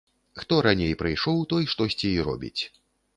[0.43, 2.57] Хто раней прыйшоў, той штосьці і робіць.